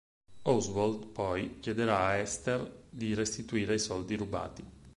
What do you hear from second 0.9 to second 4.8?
poi, chiederà a Esther di restituire i soldi rubati.